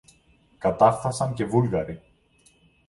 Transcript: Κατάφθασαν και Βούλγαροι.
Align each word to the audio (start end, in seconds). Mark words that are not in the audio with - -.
Κατάφθασαν 0.57 1.33
και 1.33 1.45
Βούλγαροι. 1.45 2.01